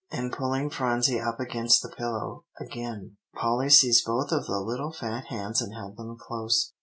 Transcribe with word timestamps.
And 0.11 0.31
pulling 0.31 0.71
Phronsie 0.71 1.19
up 1.19 1.39
against 1.39 1.83
the 1.83 1.89
pillow 1.89 2.45
again, 2.59 3.17
Polly 3.35 3.69
seized 3.69 4.03
both 4.03 4.31
of 4.31 4.47
the 4.47 4.59
little 4.59 4.91
fat 4.91 5.25
hands 5.25 5.61
and 5.61 5.75
held 5.75 5.95
them 5.95 6.17
close. 6.19 6.73